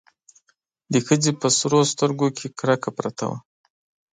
[0.93, 3.37] د ښځې په سرو سترګو کې کرکه پرته وه.